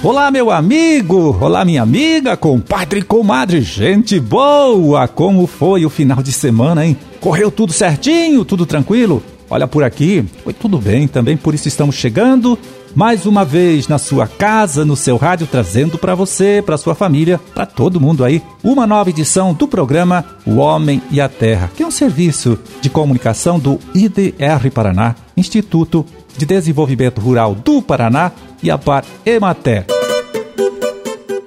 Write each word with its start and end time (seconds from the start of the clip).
Olá, 0.00 0.30
meu 0.30 0.50
amigo! 0.50 1.36
Olá, 1.40 1.64
minha 1.64 1.82
amiga, 1.82 2.36
compadre 2.36 3.00
e 3.00 3.02
comadre, 3.02 3.60
gente 3.60 4.18
boa! 4.18 5.06
Como 5.06 5.46
foi 5.46 5.84
o 5.84 5.90
final 5.90 6.22
de 6.22 6.32
semana, 6.32 6.86
hein? 6.86 6.96
Correu 7.20 7.50
tudo 7.50 7.72
certinho, 7.72 8.44
tudo 8.44 8.64
tranquilo? 8.64 9.22
Olha 9.50 9.66
por 9.66 9.82
aqui, 9.82 10.24
foi 10.44 10.52
tudo 10.52 10.78
bem 10.78 11.08
também, 11.08 11.36
por 11.36 11.52
isso 11.52 11.68
estamos 11.68 11.94
chegando 11.96 12.58
mais 12.94 13.26
uma 13.26 13.44
vez 13.44 13.88
na 13.88 13.98
sua 13.98 14.26
casa, 14.26 14.84
no 14.84 14.96
seu 14.96 15.16
rádio, 15.16 15.46
trazendo 15.46 15.98
para 15.98 16.14
você, 16.14 16.62
para 16.64 16.76
sua 16.76 16.94
família, 16.94 17.40
para 17.54 17.66
todo 17.66 18.00
mundo 18.00 18.24
aí, 18.24 18.42
uma 18.62 18.86
nova 18.86 19.10
edição 19.10 19.52
do 19.54 19.68
programa 19.68 20.24
O 20.46 20.56
Homem 20.56 21.02
e 21.10 21.20
a 21.20 21.28
Terra, 21.28 21.70
que 21.76 21.82
é 21.82 21.86
um 21.86 21.90
serviço 21.90 22.58
de 22.80 22.90
comunicação 22.90 23.58
do 23.58 23.78
IDR 23.94 24.70
Paraná, 24.72 25.14
Instituto 25.36 26.04
de 26.36 26.46
Desenvolvimento 26.46 27.20
Rural 27.20 27.54
do 27.54 27.82
Paraná 27.82 28.32
e 28.62 28.70
a 28.70 28.78
Par 28.78 29.04
Emater. 29.24 29.86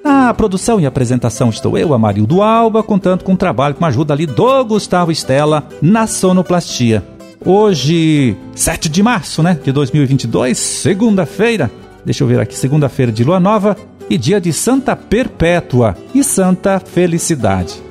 Na 0.03 0.33
produção 0.33 0.79
e 0.79 0.85
apresentação 0.85 1.49
estou 1.49 1.77
eu, 1.77 1.93
Amarildo 1.93 2.41
Alba, 2.41 2.83
contando 2.83 3.23
com 3.23 3.33
o 3.33 3.37
trabalho 3.37 3.75
com 3.75 3.85
a 3.85 3.87
ajuda 3.87 4.13
ali 4.13 4.25
do 4.25 4.65
Gustavo 4.65 5.11
Estela 5.11 5.67
na 5.81 6.07
sonoplastia. 6.07 7.03
Hoje, 7.43 8.37
7 8.53 8.87
de 8.87 9.01
março, 9.01 9.41
né, 9.41 9.57
de 9.63 9.71
2022, 9.71 10.55
segunda-feira. 10.57 11.71
Deixa 12.05 12.23
eu 12.23 12.27
ver 12.27 12.39
aqui, 12.39 12.55
segunda-feira 12.55 13.11
de 13.11 13.23
lua 13.23 13.39
nova 13.39 13.75
e 14.07 14.15
dia 14.15 14.39
de 14.39 14.53
Santa 14.53 14.95
Perpétua 14.95 15.97
e 16.13 16.23
Santa 16.23 16.79
Felicidade. 16.79 17.81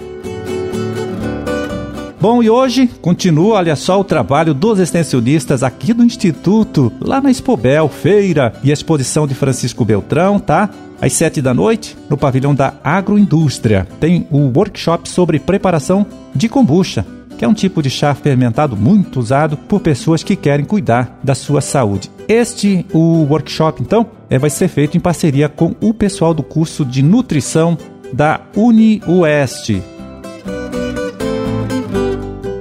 Bom, 2.20 2.40
e 2.42 2.48
hoje 2.48 2.86
continua, 3.00 3.56
olha 3.56 3.74
só, 3.74 3.98
o 3.98 4.04
trabalho 4.04 4.54
dos 4.54 4.78
extensionistas 4.78 5.64
aqui 5.64 5.92
do 5.92 6.04
Instituto, 6.04 6.92
lá 7.00 7.20
na 7.20 7.30
Expobel, 7.30 7.88
feira 7.88 8.52
e 8.62 8.70
exposição 8.70 9.26
de 9.26 9.34
Francisco 9.34 9.84
Beltrão, 9.84 10.38
tá? 10.38 10.70
Às 11.00 11.14
sete 11.14 11.42
da 11.42 11.52
noite, 11.52 11.96
no 12.08 12.16
pavilhão 12.16 12.54
da 12.54 12.74
Agroindústria, 12.84 13.88
tem 13.98 14.28
o 14.30 14.52
workshop 14.54 15.08
sobre 15.08 15.40
preparação 15.40 16.06
de 16.34 16.48
kombucha, 16.48 17.04
que 17.40 17.44
é 17.46 17.48
um 17.48 17.54
tipo 17.54 17.82
de 17.82 17.88
chá 17.88 18.14
fermentado 18.14 18.76
muito 18.76 19.18
usado 19.18 19.56
por 19.56 19.80
pessoas 19.80 20.22
que 20.22 20.36
querem 20.36 20.62
cuidar 20.62 21.18
da 21.24 21.34
sua 21.34 21.62
saúde. 21.62 22.10
Este, 22.28 22.84
o 22.92 23.24
workshop, 23.30 23.80
então, 23.80 24.06
é, 24.28 24.38
vai 24.38 24.50
ser 24.50 24.68
feito 24.68 24.94
em 24.94 25.00
parceria 25.00 25.48
com 25.48 25.74
o 25.80 25.94
pessoal 25.94 26.34
do 26.34 26.42
curso 26.42 26.84
de 26.84 27.02
nutrição 27.02 27.78
da 28.12 28.42
UniOeste, 28.54 29.82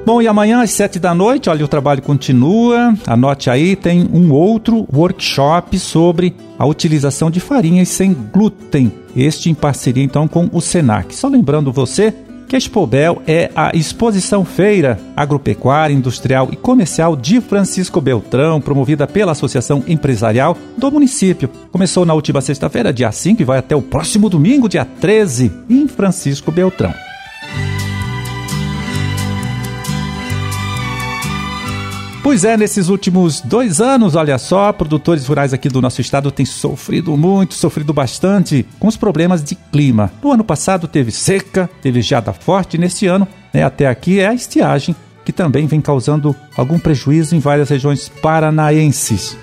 Bom, 0.06 0.24
e 0.24 0.28
amanhã 0.28 0.64
às 0.64 0.72
sete 0.72 0.98
da 0.98 1.14
noite, 1.14 1.52
olha, 1.52 1.64
o 1.64 1.68
trabalho 1.68 2.02
continua. 2.02 2.96
Anote 3.06 3.48
aí, 3.48 3.76
tem 3.76 4.10
um 4.12 4.32
outro 4.34 4.88
workshop 4.92 5.78
sobre 5.78 6.36
a 6.58 6.66
utilização 6.66 7.30
de 7.30 7.40
farinhas 7.40 7.90
sem 7.90 8.12
glúten. 8.12 8.92
Este 9.16 9.52
em 9.52 9.54
parceria 9.54 10.04
então 10.04 10.28
com 10.28 10.50
o 10.52 10.60
Senac. 10.60 11.14
Só 11.14 11.28
lembrando 11.28 11.72
você 11.72 12.12
que 12.50 12.56
a 12.56 12.60
Expobel 12.60 13.22
é 13.28 13.52
a 13.56 13.76
exposição 13.76 14.44
feira 14.44 15.00
agropecuária, 15.16 15.94
industrial 15.94 16.50
e 16.52 16.56
comercial 16.56 17.16
de 17.16 17.40
Francisco 17.40 18.02
Beltrão, 18.02 18.60
promovida 18.60 19.06
pela 19.06 19.34
Associação 19.34 19.84
Empresarial 19.88 20.58
do 20.76 20.92
município. 20.92 21.48
Começou 21.72 22.08
na 22.08 22.16
última 22.16 22.42
sexta-feira, 22.42 22.92
dia 22.92 23.12
5, 23.12 23.44
e 23.44 23.46
vai 23.46 23.60
até 23.60 23.76
o 23.76 23.82
próximo 23.84 24.30
domingo, 24.30 24.68
dia 24.68 24.84
13, 24.84 25.52
em 25.70 25.88
Francisco 25.88 26.52
Beltrão. 26.52 27.09
Pois 32.30 32.44
é, 32.44 32.56
nesses 32.56 32.90
últimos 32.90 33.42
dois 33.42 33.82
anos, 33.82 34.14
olha 34.14 34.38
só, 34.38 34.72
produtores 34.72 35.26
rurais 35.26 35.52
aqui 35.52 35.68
do 35.68 35.82
nosso 35.82 36.00
estado 36.00 36.30
têm 36.30 36.46
sofrido 36.46 37.18
muito, 37.18 37.56
sofrido 37.56 37.92
bastante 37.92 38.64
com 38.78 38.88
os 38.88 38.96
problemas 38.96 39.44
de 39.44 39.56
clima. 39.56 40.12
No 40.22 40.34
ano 40.34 40.44
passado 40.44 40.88
teve 40.88 41.10
seca, 41.10 41.68
teve 41.82 42.04
geada 42.04 42.32
forte, 42.32 42.78
e 42.78 42.80
neste 42.80 43.08
ano, 43.08 43.28
né, 43.52 43.64
até 43.64 43.88
aqui, 43.88 44.20
é 44.20 44.28
a 44.28 44.34
estiagem 44.36 44.96
que 45.26 45.34
também 45.34 45.66
vem 45.66 45.82
causando 45.82 46.36
algum 46.56 46.78
prejuízo 46.78 47.36
em 47.36 47.40
várias 47.40 47.68
regiões 47.68 48.10
paranaenses. 48.22 49.36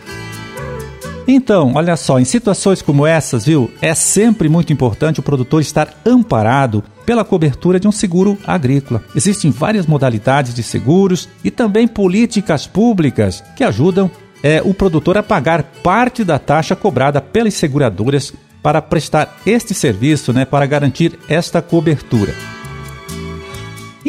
Então, 1.28 1.72
olha 1.74 1.96
só, 1.96 2.20
em 2.20 2.24
situações 2.24 2.80
como 2.80 3.06
essas, 3.06 3.44
viu, 3.44 3.70
é 3.82 3.94
sempre 3.94 4.48
muito 4.48 4.72
importante 4.72 5.18
o 5.18 5.22
produtor 5.22 5.60
estar 5.60 5.92
amparado 6.06 6.84
pela 7.04 7.24
cobertura 7.24 7.80
de 7.80 7.88
um 7.88 7.92
seguro 7.92 8.38
agrícola. 8.46 9.02
Existem 9.14 9.50
várias 9.50 9.86
modalidades 9.86 10.54
de 10.54 10.62
seguros 10.62 11.28
e 11.42 11.50
também 11.50 11.88
políticas 11.88 12.66
públicas 12.66 13.42
que 13.56 13.64
ajudam 13.64 14.10
é, 14.42 14.62
o 14.64 14.72
produtor 14.72 15.18
a 15.18 15.22
pagar 15.22 15.64
parte 15.82 16.22
da 16.22 16.38
taxa 16.38 16.76
cobrada 16.76 17.20
pelas 17.20 17.54
seguradoras 17.54 18.32
para 18.62 18.82
prestar 18.82 19.38
este 19.46 19.74
serviço, 19.74 20.32
né, 20.32 20.44
para 20.44 20.66
garantir 20.66 21.18
esta 21.28 21.62
cobertura. 21.62 22.55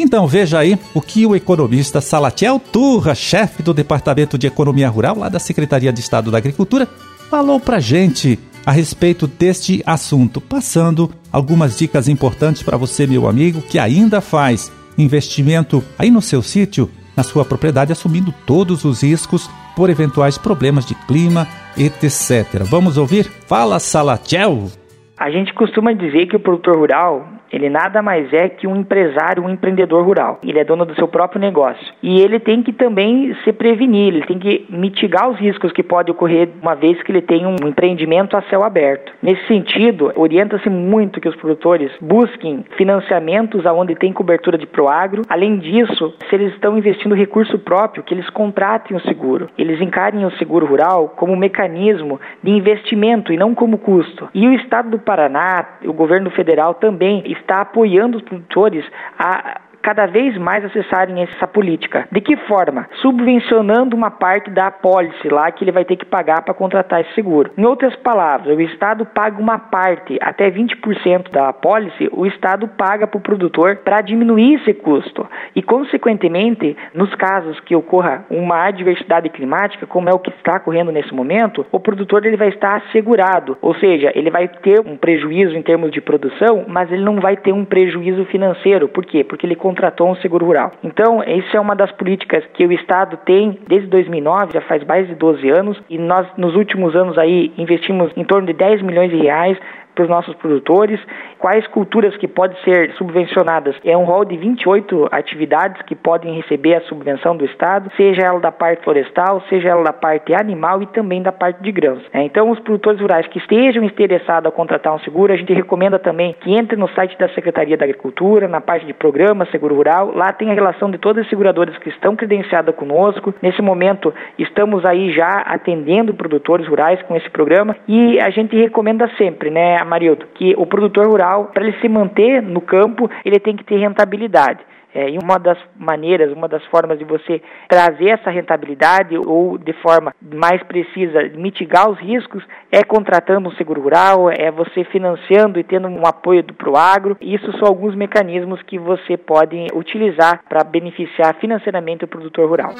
Então 0.00 0.28
veja 0.28 0.60
aí 0.60 0.78
o 0.94 1.02
que 1.02 1.26
o 1.26 1.34
economista 1.34 2.00
Salatiel 2.00 2.60
Turra, 2.60 3.16
chefe 3.16 3.64
do 3.64 3.74
Departamento 3.74 4.38
de 4.38 4.46
Economia 4.46 4.88
Rural 4.88 5.18
lá 5.18 5.28
da 5.28 5.40
Secretaria 5.40 5.92
de 5.92 5.98
Estado 5.98 6.30
da 6.30 6.38
Agricultura, 6.38 6.86
falou 7.28 7.58
pra 7.58 7.80
gente 7.80 8.38
a 8.64 8.70
respeito 8.70 9.26
deste 9.26 9.82
assunto, 9.84 10.40
passando 10.40 11.10
algumas 11.32 11.76
dicas 11.76 12.06
importantes 12.06 12.62
para 12.62 12.76
você, 12.76 13.08
meu 13.08 13.28
amigo, 13.28 13.60
que 13.60 13.76
ainda 13.76 14.20
faz 14.20 14.72
investimento 14.96 15.82
aí 15.98 16.12
no 16.12 16.22
seu 16.22 16.42
sítio, 16.42 16.88
na 17.16 17.24
sua 17.24 17.44
propriedade, 17.44 17.90
assumindo 17.90 18.32
todos 18.46 18.84
os 18.84 19.02
riscos 19.02 19.50
por 19.74 19.90
eventuais 19.90 20.38
problemas 20.38 20.86
de 20.86 20.94
clima, 21.06 21.48
etc. 21.76 22.62
Vamos 22.62 22.98
ouvir? 22.98 23.24
Fala, 23.24 23.80
Salatiel! 23.80 24.68
A 25.16 25.28
gente 25.28 25.52
costuma 25.54 25.92
dizer 25.92 26.26
que 26.28 26.36
o 26.36 26.40
produtor 26.40 26.76
rural 26.76 27.37
ele 27.52 27.68
nada 27.68 28.02
mais 28.02 28.32
é 28.32 28.48
que 28.48 28.66
um 28.66 28.76
empresário, 28.76 29.42
um 29.42 29.50
empreendedor 29.50 30.04
rural. 30.04 30.38
Ele 30.42 30.58
é 30.58 30.64
dono 30.64 30.84
do 30.84 30.94
seu 30.94 31.08
próprio 31.08 31.40
negócio. 31.40 31.86
E 32.02 32.20
ele 32.20 32.38
tem 32.38 32.62
que 32.62 32.72
também 32.72 33.34
se 33.44 33.52
prevenir, 33.52 34.14
ele 34.14 34.26
tem 34.26 34.38
que 34.38 34.66
mitigar 34.68 35.28
os 35.28 35.38
riscos 35.38 35.72
que 35.72 35.82
podem 35.82 36.12
ocorrer 36.12 36.48
uma 36.60 36.74
vez 36.74 37.02
que 37.02 37.12
ele 37.12 37.22
tem 37.22 37.46
um 37.46 37.56
empreendimento 37.66 38.36
a 38.36 38.42
céu 38.42 38.62
aberto. 38.62 39.12
Nesse 39.22 39.46
sentido, 39.46 40.12
orienta-se 40.14 40.68
muito 40.68 41.20
que 41.20 41.28
os 41.28 41.36
produtores 41.36 41.90
busquem 42.00 42.64
financiamentos 42.76 43.66
aonde 43.66 43.94
tem 43.94 44.12
cobertura 44.12 44.58
de 44.58 44.66
proagro. 44.66 45.22
Além 45.28 45.58
disso, 45.58 46.14
se 46.28 46.34
eles 46.34 46.52
estão 46.54 46.76
investindo 46.76 47.14
recurso 47.14 47.58
próprio, 47.58 48.02
que 48.02 48.14
eles 48.14 48.28
contratem 48.30 48.96
o 48.96 49.00
seguro. 49.00 49.48
Eles 49.56 49.80
encarem 49.80 50.24
o 50.24 50.30
seguro 50.32 50.66
rural 50.66 51.14
como 51.16 51.32
um 51.32 51.36
mecanismo 51.36 52.20
de 52.42 52.50
investimento 52.50 53.32
e 53.32 53.36
não 53.36 53.54
como 53.54 53.78
custo. 53.78 54.28
E 54.34 54.46
o 54.46 54.52
Estado 54.52 54.90
do 54.90 54.98
Paraná, 54.98 55.78
o 55.84 55.92
governo 55.92 56.30
federal 56.30 56.74
também 56.74 57.22
está 57.40 57.60
apoiando 57.60 58.18
os 58.18 58.24
produtores 58.24 58.84
a 59.18 59.60
cada 59.82 60.06
vez 60.06 60.36
mais 60.36 60.64
acessarem 60.64 61.22
essa 61.22 61.46
política. 61.46 62.06
De 62.10 62.20
que 62.20 62.36
forma? 62.48 62.88
Subvencionando 63.00 63.96
uma 63.96 64.10
parte 64.10 64.50
da 64.50 64.66
apólice 64.68 65.28
lá 65.28 65.50
que 65.50 65.64
ele 65.64 65.72
vai 65.72 65.84
ter 65.84 65.96
que 65.96 66.04
pagar 66.04 66.42
para 66.42 66.54
contratar 66.54 67.00
esse 67.00 67.14
seguro. 67.14 67.50
Em 67.56 67.64
outras 67.64 67.94
palavras, 67.96 68.56
o 68.56 68.60
Estado 68.60 69.06
paga 69.06 69.40
uma 69.40 69.58
parte, 69.58 70.18
até 70.20 70.50
20% 70.50 71.30
da 71.30 71.48
apólice, 71.48 72.08
o 72.12 72.26
Estado 72.26 72.68
paga 72.68 73.06
para 73.06 73.18
o 73.18 73.22
produtor 73.22 73.76
para 73.76 74.00
diminuir 74.00 74.54
esse 74.54 74.74
custo. 74.74 75.26
E, 75.54 75.62
consequentemente, 75.62 76.76
nos 76.94 77.14
casos 77.14 77.58
que 77.60 77.74
ocorra 77.74 78.24
uma 78.30 78.66
adversidade 78.66 79.28
climática, 79.28 79.86
como 79.86 80.08
é 80.08 80.12
o 80.12 80.18
que 80.18 80.30
está 80.30 80.56
ocorrendo 80.56 80.92
nesse 80.92 81.14
momento, 81.14 81.66
o 81.72 81.80
produtor 81.80 82.24
ele 82.24 82.36
vai 82.36 82.48
estar 82.48 82.76
assegurado, 82.76 83.56
ou 83.60 83.74
seja, 83.74 84.12
ele 84.14 84.30
vai 84.30 84.48
ter 84.48 84.80
um 84.80 84.96
prejuízo 84.96 85.56
em 85.56 85.62
termos 85.62 85.90
de 85.90 86.00
produção, 86.00 86.64
mas 86.68 86.90
ele 86.90 87.04
não 87.04 87.20
vai 87.20 87.36
ter 87.36 87.52
um 87.52 87.64
prejuízo 87.64 88.24
financeiro. 88.26 88.88
Por 88.88 89.04
quê? 89.04 89.24
Porque 89.24 89.46
ele 89.46 89.56
contratou 89.68 90.08
um 90.08 90.16
seguro 90.16 90.46
rural. 90.46 90.72
Então, 90.82 91.22
isso 91.22 91.54
é 91.54 91.60
uma 91.60 91.76
das 91.76 91.92
políticas 91.92 92.42
que 92.54 92.64
o 92.64 92.72
Estado 92.72 93.18
tem 93.26 93.58
desde 93.68 93.86
2009, 93.88 94.54
já 94.54 94.62
faz 94.62 94.82
mais 94.84 95.06
de 95.06 95.14
12 95.14 95.46
anos, 95.50 95.78
e 95.90 95.98
nós 95.98 96.26
nos 96.38 96.56
últimos 96.56 96.96
anos 96.96 97.18
aí 97.18 97.52
investimos 97.58 98.10
em 98.16 98.24
torno 98.24 98.46
de 98.46 98.54
10 98.54 98.80
milhões 98.80 99.10
de 99.10 99.18
reais 99.18 99.58
para 99.94 100.04
os 100.04 100.08
nossos 100.08 100.34
produtores, 100.36 100.98
quais 101.38 101.66
culturas 101.68 102.16
que 102.16 102.28
podem 102.28 102.56
ser 102.62 102.92
subvencionadas. 102.94 103.76
É 103.84 103.96
um 103.96 104.04
rol 104.04 104.24
de 104.24 104.36
28 104.36 105.08
atividades 105.10 105.80
que 105.82 105.94
podem 105.94 106.34
receber 106.34 106.74
a 106.74 106.80
subvenção 106.82 107.36
do 107.36 107.44
Estado, 107.44 107.90
seja 107.96 108.22
ela 108.22 108.40
da 108.40 108.52
parte 108.52 108.82
florestal, 108.84 109.42
seja 109.48 109.68
ela 109.70 109.84
da 109.84 109.92
parte 109.92 110.34
animal 110.34 110.82
e 110.82 110.86
também 110.86 111.22
da 111.22 111.32
parte 111.32 111.62
de 111.62 111.72
grãos. 111.72 112.02
É, 112.12 112.22
então, 112.22 112.50
os 112.50 112.58
produtores 112.60 113.00
rurais 113.00 113.26
que 113.28 113.38
estejam 113.38 113.82
interessados 113.84 114.48
a 114.48 114.54
contratar 114.54 114.94
um 114.94 114.98
seguro, 115.00 115.32
a 115.32 115.36
gente 115.36 115.52
recomenda 115.52 115.98
também 115.98 116.34
que 116.40 116.52
entre 116.52 116.76
no 116.76 116.88
site 116.88 117.16
da 117.18 117.28
Secretaria 117.30 117.76
da 117.76 117.84
Agricultura, 117.84 118.48
na 118.48 118.60
parte 118.60 118.86
de 118.86 118.92
programa 118.92 119.46
Seguro 119.46 119.74
Rural. 119.74 120.12
Lá 120.14 120.32
tem 120.32 120.50
a 120.50 120.54
relação 120.54 120.90
de 120.90 120.98
todas 120.98 121.24
as 121.24 121.30
seguradoras 121.30 121.76
que 121.78 121.88
estão 121.88 122.16
credenciadas 122.16 122.74
conosco. 122.74 123.34
Nesse 123.40 123.62
momento, 123.62 124.12
estamos 124.38 124.84
aí 124.84 125.12
já 125.12 125.42
atendendo 125.46 126.14
produtores 126.14 126.66
rurais 126.66 127.00
com 127.02 127.16
esse 127.16 127.28
programa 127.30 127.76
e 127.86 128.20
a 128.20 128.30
gente 128.30 128.56
recomenda 128.56 129.08
sempre, 129.16 129.50
né, 129.50 129.82
Marildo, 129.84 130.26
que 130.34 130.54
o 130.56 130.66
produtor 130.66 131.06
rural, 131.06 131.27
para 131.52 131.64
ele 131.64 131.78
se 131.80 131.88
manter 131.88 132.42
no 132.42 132.60
campo, 132.60 133.10
ele 133.24 133.38
tem 133.38 133.56
que 133.56 133.64
ter 133.64 133.76
rentabilidade. 133.76 134.60
É, 134.94 135.10
e 135.10 135.18
uma 135.18 135.38
das 135.38 135.58
maneiras, 135.76 136.32
uma 136.32 136.48
das 136.48 136.64
formas 136.66 136.98
de 136.98 137.04
você 137.04 137.42
trazer 137.68 138.08
essa 138.08 138.30
rentabilidade 138.30 139.16
ou 139.18 139.58
de 139.58 139.72
forma 139.74 140.14
mais 140.34 140.62
precisa 140.62 141.22
mitigar 141.34 141.90
os 141.90 141.98
riscos 141.98 142.42
é 142.72 142.82
contratando 142.82 143.48
um 143.48 143.52
seguro 143.52 143.82
rural, 143.82 144.30
é 144.30 144.50
você 144.50 144.84
financiando 144.84 145.60
e 145.60 145.64
tendo 145.64 145.88
um 145.88 146.06
apoio 146.06 146.42
para 146.42 146.70
o 146.70 146.76
agro. 146.76 147.16
Isso 147.20 147.52
são 147.58 147.68
alguns 147.68 147.94
mecanismos 147.94 148.62
que 148.62 148.78
você 148.78 149.16
pode 149.16 149.66
utilizar 149.74 150.42
para 150.48 150.64
beneficiar 150.64 151.34
financeiramente 151.34 152.04
o 152.04 152.08
produtor 152.08 152.48
rural. 152.48 152.72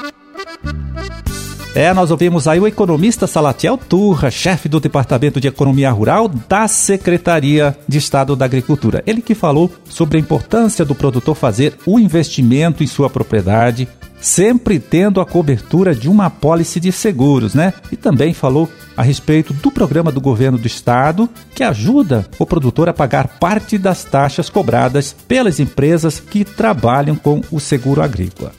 É, 1.75 1.93
nós 1.93 2.11
ouvimos 2.11 2.49
aí 2.49 2.59
o 2.59 2.67
economista 2.67 3.27
Salatiel 3.27 3.77
Turra, 3.77 4.31
chefe 4.31 4.69
do 4.69 4.81
Departamento 4.81 5.41
de 5.41 5.49
Economia 5.49 5.91
Rural 5.91 6.27
da 6.27 6.67
Secretaria 6.67 7.77
de 7.87 7.99
Estado 7.99 8.35
da 8.35 8.47
Agricultura. 8.47 9.03
Ele 9.07 9.21
que 9.21 9.35
falou 9.35 9.71
sobre 9.89 10.17
a 10.17 10.21
importância 10.21 10.85
do 10.85 10.95
produtor 10.95 11.37
fazer 11.37 11.77
o 11.87 11.99
investimento 11.99 12.83
em 12.83 12.87
sua 12.87 13.11
propriedade, 13.11 13.87
sempre 14.21 14.81
tendo 14.81 15.21
a 15.21 15.27
cobertura 15.27 15.95
de 15.95 16.09
uma 16.09 16.27
apólice 16.27 16.81
de 16.81 16.91
seguros, 16.91 17.55
né? 17.55 17.73
E 17.93 17.97
também 17.97 18.33
falou 18.33 18.69
a 18.97 19.03
respeito 19.03 19.53
do 19.53 19.71
programa 19.71 20.11
do 20.11 20.21
governo 20.21 20.59
do 20.59 20.67
estado 20.67 21.29
que 21.55 21.63
ajuda 21.63 22.27
o 22.39 22.47
produtor 22.47 22.89
a 22.89 22.95
pagar 22.95 23.29
parte 23.39 23.79
das 23.79 24.03
taxas 24.03 24.51
cobradas 24.51 25.15
pelas 25.29 25.61
empresas 25.61 26.19
que 26.19 26.45
trabalham 26.45 27.15
com 27.15 27.41
o 27.53 27.61
seguro 27.61 28.03
agrícola. 28.03 28.53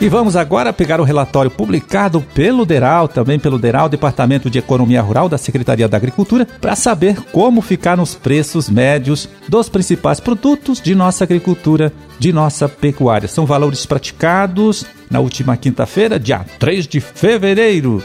E 0.00 0.08
vamos 0.08 0.34
agora 0.34 0.72
pegar 0.72 1.00
o 1.00 1.04
relatório 1.04 1.48
publicado 1.48 2.20
pelo 2.34 2.66
DERAL, 2.66 3.06
também 3.06 3.38
pelo 3.38 3.56
DERAL, 3.56 3.88
Departamento 3.88 4.50
de 4.50 4.58
Economia 4.58 5.00
Rural 5.00 5.28
da 5.28 5.38
Secretaria 5.38 5.88
da 5.88 5.96
Agricultura, 5.96 6.44
para 6.60 6.74
saber 6.74 7.20
como 7.30 7.62
ficaram 7.62 8.02
os 8.02 8.12
preços 8.12 8.68
médios 8.68 9.28
dos 9.48 9.68
principais 9.68 10.18
produtos 10.18 10.80
de 10.80 10.92
nossa 10.92 11.22
agricultura, 11.22 11.92
de 12.18 12.32
nossa 12.32 12.68
pecuária. 12.68 13.28
São 13.28 13.46
valores 13.46 13.86
praticados 13.86 14.84
na 15.08 15.20
última 15.20 15.56
quinta-feira, 15.56 16.18
dia 16.18 16.44
3 16.58 16.88
de 16.88 17.00
fevereiro. 17.00 18.02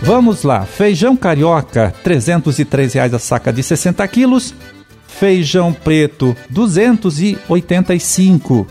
Vamos 0.00 0.44
lá, 0.44 0.64
feijão 0.64 1.16
carioca, 1.16 1.86
R$ 1.86 1.94
303 2.04 2.96
a 2.96 3.18
saca 3.18 3.52
de 3.52 3.64
60 3.64 4.06
quilos, 4.06 4.54
feijão 5.22 5.72
preto, 5.72 6.36
285. 6.50 8.66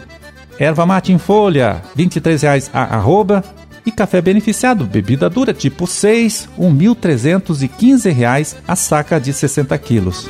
Erva 0.60 0.86
mate 0.86 1.14
em 1.14 1.18
folha, 1.18 1.82
R$ 1.96 2.04
23,00 2.04 2.70
a 2.74 2.98
arroba. 2.98 3.42
E 3.86 3.92
café 3.92 4.22
beneficiado, 4.22 4.84
bebida 4.84 5.30
dura 5.30 5.54
tipo 5.54 5.88
6, 5.88 6.50
R$ 6.60 6.66
1.315 6.66 8.58
a 8.68 8.76
saca 8.76 9.18
de 9.18 9.32
60 9.32 9.78
quilos. 9.78 10.30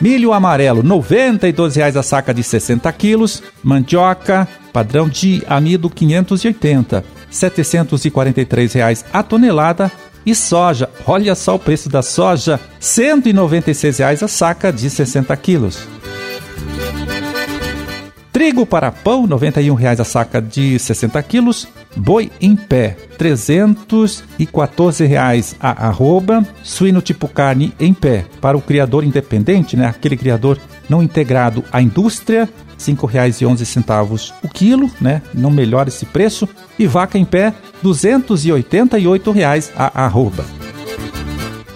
Milho 0.00 0.32
amarelo, 0.32 0.82
R$ 0.82 0.88
92,00 0.88 1.96
a 1.96 2.02
saca 2.04 2.32
de 2.32 2.44
60 2.44 2.92
quilos. 2.92 3.42
Mandioca, 3.60 4.46
padrão 4.72 5.08
de 5.08 5.42
amido 5.48 5.90
580, 5.90 6.98
R$ 6.98 7.04
743,00 7.32 9.04
a 9.12 9.20
tonelada. 9.24 9.90
E 10.24 10.34
soja, 10.34 10.88
olha 11.06 11.34
só 11.34 11.56
o 11.56 11.58
preço 11.58 11.88
da 11.88 12.02
soja, 12.02 12.56
R$ 12.56 12.62
196,00 12.80 14.22
a 14.22 14.28
saca 14.28 14.72
de 14.72 14.88
60 14.88 15.36
quilos. 15.36 15.86
Trigo 18.32 18.64
para 18.64 18.90
pão, 18.90 19.24
R$ 19.24 19.28
91,00 19.28 20.00
a 20.00 20.04
saca 20.04 20.40
de 20.40 20.78
60 20.78 21.22
quilos. 21.22 21.68
Boi 21.94 22.32
em 22.40 22.56
pé, 22.56 22.96
R$ 23.18 23.34
314,00 23.36 25.54
a 25.60 25.88
arroba. 25.88 26.42
Suíno 26.62 27.02
tipo 27.02 27.28
carne 27.28 27.74
em 27.78 27.92
pé, 27.92 28.24
para 28.40 28.56
o 28.56 28.62
criador 28.62 29.04
independente, 29.04 29.76
né? 29.76 29.84
aquele 29.86 30.16
criador 30.16 30.58
não 30.88 31.02
integrado 31.02 31.62
à 31.70 31.82
indústria, 31.82 32.48
R$ 32.78 32.94
5,11 32.94 34.32
o 34.42 34.48
quilo, 34.48 34.90
né? 35.00 35.22
Não 35.32 35.50
melhora 35.50 35.88
esse 35.88 36.06
preço. 36.06 36.48
E 36.78 36.86
vaca 36.86 37.18
em 37.18 37.24
pé, 37.24 37.54
R$ 37.82 37.88
288,00 37.88 39.70
a 39.76 40.04
arroba. 40.04 40.44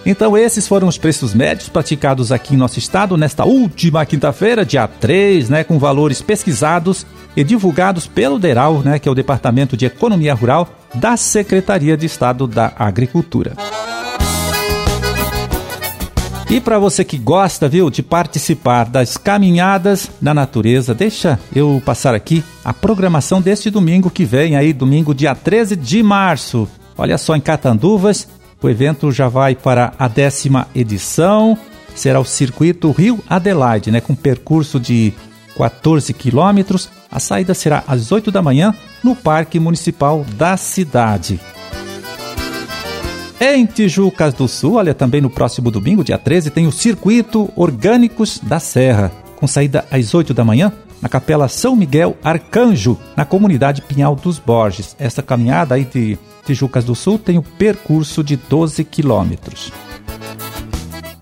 Então, 0.05 0.37
esses 0.37 0.65
foram 0.65 0.87
os 0.87 0.97
preços 0.97 1.33
médios 1.33 1.67
praticados 1.67 2.31
aqui 2.31 2.53
em 2.53 2.57
nosso 2.57 2.79
estado 2.79 3.17
nesta 3.17 3.43
última 3.43 4.05
quinta-feira, 4.05 4.65
dia 4.65 4.87
3, 4.87 5.49
né, 5.49 5.63
com 5.65 5.77
valores 5.77 6.21
pesquisados 6.21 7.05
e 7.35 7.43
divulgados 7.43 8.07
pelo 8.07 8.39
DERAL, 8.39 8.79
né, 8.79 8.99
que 8.99 9.09
é 9.09 9.11
o 9.11 9.15
Departamento 9.15 9.75
de 9.75 9.85
Economia 9.85 10.33
Rural 10.33 10.69
da 10.95 11.17
Secretaria 11.17 11.97
de 11.97 12.05
Estado 12.05 12.47
da 12.47 12.71
Agricultura. 12.77 13.53
E 16.49 16.61
para 16.61 16.79
você 16.79 17.03
que 17.03 17.17
gosta, 17.17 17.67
viu, 17.67 17.89
de 17.89 18.01
participar 18.01 18.85
das 18.85 19.17
caminhadas 19.17 20.09
na 20.21 20.33
natureza, 20.33 20.93
deixa 20.93 21.37
eu 21.53 21.81
passar 21.85 22.15
aqui 22.15 22.41
a 22.63 22.73
programação 22.73 23.41
deste 23.41 23.69
domingo 23.69 24.09
que 24.09 24.23
vem 24.23 24.55
aí, 24.55 24.71
domingo 24.71 25.13
dia 25.13 25.35
13 25.35 25.75
de 25.75 26.01
março. 26.01 26.65
Olha 26.97 27.17
só 27.17 27.35
em 27.35 27.41
Catanduvas, 27.41 28.29
o 28.63 28.69
evento 28.69 29.11
já 29.11 29.27
vai 29.27 29.55
para 29.55 29.93
a 29.99 30.07
décima 30.07 30.67
edição. 30.73 31.57
Será 31.93 32.17
o 32.17 32.25
circuito 32.25 32.91
Rio 32.91 33.21
Adelaide, 33.29 33.91
né, 33.91 33.99
com 33.99 34.15
percurso 34.15 34.79
de 34.79 35.13
14 35.57 36.13
quilômetros. 36.13 36.89
A 37.11 37.19
saída 37.19 37.53
será 37.53 37.83
às 37.85 38.09
8 38.09 38.31
da 38.31 38.41
manhã 38.41 38.73
no 39.03 39.17
Parque 39.17 39.59
Municipal 39.59 40.25
da 40.37 40.55
cidade. 40.55 41.41
Em 43.39 43.67
Tijucas 43.67 44.33
do 44.33 44.47
Sul, 44.47 44.73
olha, 44.73 44.95
também 44.95 45.21
no 45.21 45.29
próximo 45.29 45.69
domingo, 45.69 46.03
dia 46.03 46.17
13, 46.17 46.49
tem 46.49 46.65
o 46.65 46.71
Circuito 46.71 47.51
Orgânicos 47.55 48.39
da 48.41 48.59
Serra, 48.59 49.11
com 49.35 49.45
saída 49.45 49.85
às 49.91 50.15
8 50.15 50.33
da 50.33 50.43
manhã 50.43 50.73
na 50.99 51.07
Capela 51.07 51.47
São 51.47 51.75
Miguel 51.75 52.17
Arcanjo, 52.23 52.97
na 53.15 53.25
comunidade 53.25 53.83
Pinhal 53.83 54.15
dos 54.15 54.39
Borges. 54.39 54.95
Essa 54.97 55.21
caminhada 55.21 55.75
aí 55.75 55.85
de 55.85 56.17
Tijucas 56.45 56.83
do 56.83 56.95
Sul 56.95 57.19
tem 57.19 57.37
o 57.37 57.41
um 57.41 57.43
percurso 57.43 58.23
de 58.23 58.35
12 58.35 58.83
quilômetros. 58.83 59.71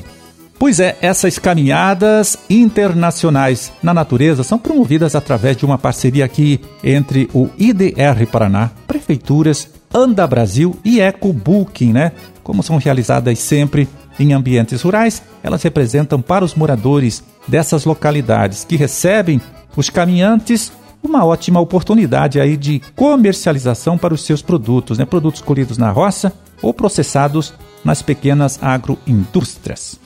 Pois 0.60 0.78
é, 0.78 0.96
essas 1.00 1.38
caminhadas 1.38 2.36
internacionais 2.48 3.72
na 3.82 3.94
natureza 3.94 4.44
são 4.44 4.58
promovidas 4.58 5.16
através 5.16 5.56
de 5.56 5.64
uma 5.64 5.78
parceria 5.78 6.24
aqui 6.24 6.60
entre 6.84 7.30
o 7.32 7.48
IDR 7.58 8.26
Paraná, 8.30 8.70
prefeituras, 8.86 9.70
Anda 9.92 10.26
Brasil 10.26 10.78
e 10.84 11.00
EcoBooking, 11.00 11.92
né? 11.92 12.12
Como 12.42 12.62
são 12.62 12.76
realizadas 12.78 13.38
sempre 13.38 13.88
em 14.18 14.32
ambientes 14.32 14.82
rurais, 14.82 15.22
elas 15.42 15.62
representam 15.62 16.20
para 16.20 16.44
os 16.44 16.54
moradores 16.54 17.24
dessas 17.48 17.84
localidades 17.84 18.64
que 18.64 18.76
recebem 18.76 19.40
os 19.76 19.88
caminhantes 19.88 20.72
uma 21.02 21.24
ótima 21.24 21.60
oportunidade 21.60 22.38
aí 22.38 22.56
de 22.56 22.80
comercialização 22.94 23.96
para 23.96 24.12
os 24.12 24.24
seus 24.24 24.42
produtos, 24.42 24.98
né? 24.98 25.04
produtos 25.04 25.40
colhidos 25.40 25.78
na 25.78 25.90
roça 25.90 26.32
ou 26.60 26.74
processados 26.74 27.54
nas 27.82 28.02
pequenas 28.02 28.62
agroindústrias. 28.62 29.98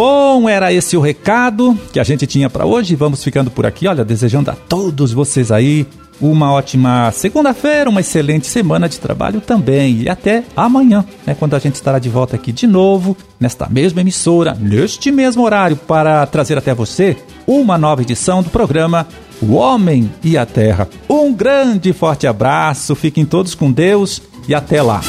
Bom, 0.00 0.48
era 0.48 0.72
esse 0.72 0.96
o 0.96 1.00
recado 1.00 1.76
que 1.92 1.98
a 1.98 2.04
gente 2.04 2.24
tinha 2.24 2.48
para 2.48 2.64
hoje. 2.64 2.94
Vamos 2.94 3.24
ficando 3.24 3.50
por 3.50 3.66
aqui, 3.66 3.88
olha, 3.88 4.04
desejando 4.04 4.48
a 4.48 4.54
todos 4.54 5.12
vocês 5.12 5.50
aí 5.50 5.84
uma 6.20 6.52
ótima 6.52 7.10
segunda-feira, 7.10 7.90
uma 7.90 7.98
excelente 7.98 8.46
semana 8.46 8.88
de 8.88 9.00
trabalho 9.00 9.40
também. 9.40 10.02
E 10.02 10.08
até 10.08 10.44
amanhã, 10.56 11.04
né, 11.26 11.34
quando 11.36 11.56
a 11.56 11.58
gente 11.58 11.74
estará 11.74 11.98
de 11.98 12.08
volta 12.08 12.36
aqui 12.36 12.52
de 12.52 12.64
novo, 12.64 13.16
nesta 13.40 13.68
mesma 13.68 14.00
emissora, 14.00 14.54
neste 14.54 15.10
mesmo 15.10 15.42
horário, 15.42 15.74
para 15.76 16.24
trazer 16.26 16.56
até 16.56 16.72
você 16.72 17.16
uma 17.44 17.76
nova 17.76 18.02
edição 18.02 18.40
do 18.40 18.50
programa 18.50 19.04
O 19.42 19.54
Homem 19.54 20.08
e 20.22 20.38
a 20.38 20.46
Terra. 20.46 20.88
Um 21.10 21.34
grande 21.34 21.90
e 21.90 21.92
forte 21.92 22.24
abraço, 22.24 22.94
fiquem 22.94 23.24
todos 23.24 23.52
com 23.52 23.72
Deus 23.72 24.22
e 24.46 24.54
até 24.54 24.80
lá. 24.80 25.00